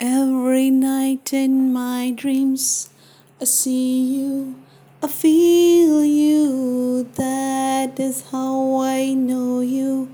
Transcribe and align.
Every 0.00 0.70
night 0.70 1.32
in 1.32 1.72
my 1.72 2.10
dreams, 2.10 2.90
I 3.40 3.44
see 3.44 4.02
you, 4.02 4.56
I 5.00 5.06
feel 5.06 6.04
you. 6.04 7.08
That 7.14 8.00
is 8.00 8.24
how 8.32 8.80
I 8.80 9.14
know 9.14 9.60
you. 9.60 10.10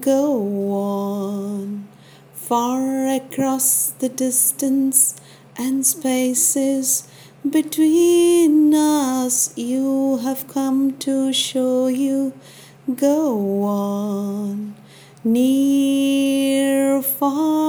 Go 0.00 0.72
on. 0.72 1.88
Far 2.32 3.08
across 3.08 3.90
the 3.98 4.08
distance 4.08 5.16
and 5.56 5.84
spaces 5.84 7.08
between 7.48 8.74
us, 8.74 9.56
you 9.56 10.18
have 10.18 10.46
come 10.46 10.96
to 10.98 11.32
show 11.32 11.88
you. 11.88 12.32
Go 12.94 13.62
on. 13.64 14.76
Near, 15.24 17.02
far, 17.02 17.67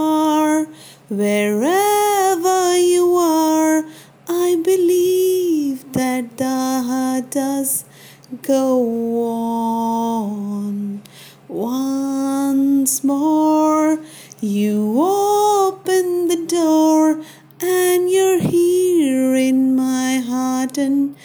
wherever 1.10 2.78
you 2.78 3.16
are, 3.16 3.84
I 4.28 4.62
believe 4.64 5.92
that 5.94 6.38
the 6.38 6.46
heart 6.46 7.32
does 7.32 7.84
go 8.44 9.24
on. 9.26 11.02
Once 11.48 13.04
more, 13.04 14.00
you 14.40 15.02
open 15.02 16.28
the 16.28 16.46
door, 16.46 17.24
and 17.60 18.12
you're 18.12 18.40
here 18.40 19.34
in 19.34 19.76
my 19.76 20.20
heart, 20.20 20.78
and 20.78 21.16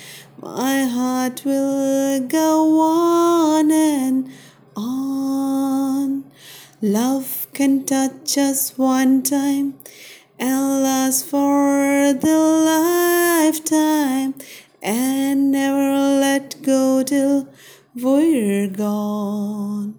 my 0.41 0.84
heart 0.84 1.45
will 1.45 2.20
go 2.20 2.80
on 2.80 3.70
and 3.70 4.30
on. 4.75 6.25
Love 6.80 7.27
can 7.54 7.84
touch 7.84 8.36
us 8.36 8.76
one 8.76 9.22
time 9.22 9.74
and 10.40 10.82
last 10.82 11.24
for 11.24 12.12
the 12.12 12.38
lifetime 12.66 14.34
and 14.83 15.52
never 15.52 16.19
let 16.20 16.61
go 16.62 17.05
till 17.05 17.48
we're 17.94 18.66
gone. 18.66 19.94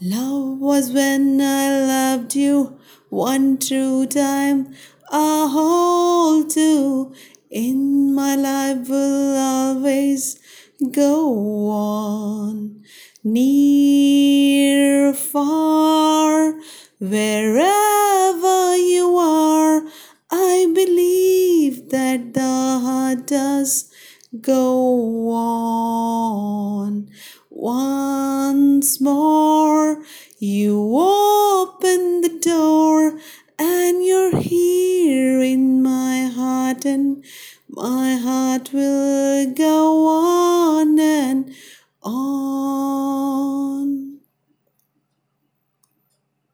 Love 0.00 0.58
was 0.58 0.90
when 0.90 1.38
I 1.38 1.68
loved 1.86 2.34
you 2.34 2.78
one 3.10 3.58
true 3.58 4.06
time, 4.06 4.74
a 5.12 5.48
whole 5.48 6.44
two 6.44 7.12
in 7.50 8.14
my 8.14 8.36
life 8.36 8.88
will 8.88 9.36
always 9.36 10.40
go 10.92 11.68
on. 11.68 12.82
Near, 13.22 15.12
far, 15.12 15.65
Wherever 16.98 18.74
you 18.74 19.18
are, 19.18 19.82
I 20.30 20.72
believe 20.74 21.90
that 21.90 22.32
the 22.32 22.40
heart 22.40 23.26
does 23.26 23.92
go 24.40 25.28
on. 25.30 27.10
Once 27.50 28.98
more, 28.98 30.02
you 30.38 30.96
open 30.96 32.22
the 32.22 32.38
door 32.40 33.20
and 33.58 34.02
you're 34.02 34.38
here 34.40 35.42
in 35.42 35.82
my 35.82 36.30
heart, 36.34 36.86
and 36.86 37.22
my 37.68 38.16
heart 38.16 38.72
will 38.72 39.52
go 39.52 39.95